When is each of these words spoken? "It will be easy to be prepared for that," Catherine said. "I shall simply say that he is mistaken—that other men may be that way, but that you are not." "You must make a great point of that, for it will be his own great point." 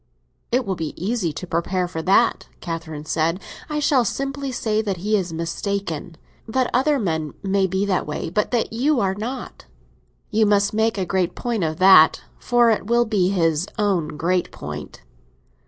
"It 0.51 0.65
will 0.65 0.73
be 0.75 0.97
easy 0.99 1.31
to 1.31 1.45
be 1.45 1.49
prepared 1.51 1.91
for 1.91 2.01
that," 2.01 2.47
Catherine 2.59 3.05
said. 3.05 3.39
"I 3.69 3.77
shall 3.77 4.03
simply 4.03 4.51
say 4.51 4.81
that 4.81 4.97
he 4.97 5.15
is 5.15 5.31
mistaken—that 5.31 6.71
other 6.73 6.97
men 6.97 7.35
may 7.43 7.67
be 7.67 7.85
that 7.85 8.07
way, 8.07 8.31
but 8.31 8.49
that 8.49 8.73
you 8.73 8.99
are 8.99 9.13
not." 9.13 9.67
"You 10.31 10.47
must 10.47 10.73
make 10.73 10.97
a 10.97 11.05
great 11.05 11.35
point 11.35 11.63
of 11.63 11.77
that, 11.77 12.23
for 12.39 12.71
it 12.71 12.87
will 12.87 13.05
be 13.05 13.29
his 13.29 13.67
own 13.77 14.17
great 14.17 14.51
point." 14.51 15.03